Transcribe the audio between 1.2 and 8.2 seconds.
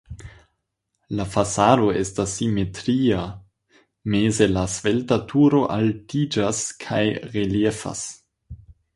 fasado estas simetria, meze la svelta turo altiĝas kaj reliefas.